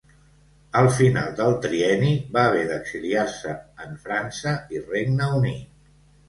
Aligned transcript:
Al 0.79 0.87
final 0.99 1.27
del 1.41 1.57
Trienni, 1.65 2.09
va 2.37 2.45
haver 2.53 2.63
d'exiliar-se 2.71 3.53
en 3.85 3.93
França 4.07 4.55
i 4.79 4.83
Regne 4.89 5.29
Unit. 5.43 5.71